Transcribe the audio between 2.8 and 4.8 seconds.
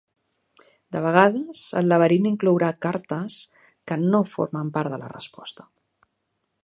cartes que no formen